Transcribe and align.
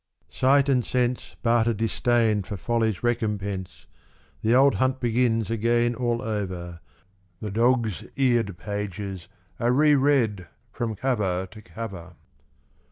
Sight 0.31 0.67
and 0.67 0.83
sense 0.83 1.35
Barter 1.43 1.75
disdain 1.75 2.41
for 2.41 2.57
folly's 2.57 3.03
recompense. 3.03 3.85
The 4.41 4.55
old 4.55 4.73
hunt 4.81 4.99
begins 4.99 5.51
again 5.51 5.93
all 5.93 6.23
over: 6.23 6.79
The 7.39 7.51
dogs' 7.51 8.05
eared 8.15 8.57
pages 8.57 9.27
are 9.59 9.71
re 9.71 9.93
read 9.93 10.47
from 10.71 10.95
cover 10.95 11.45
to 11.51 11.61
cover. 11.61 12.15